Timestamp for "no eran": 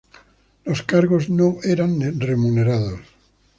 1.29-2.19